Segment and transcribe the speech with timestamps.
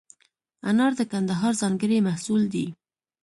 [0.69, 2.65] انار د کندهار ځانګړی محصول دی.